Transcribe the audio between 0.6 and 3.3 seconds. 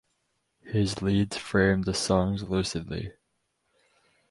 His leads frame the songs lucidly.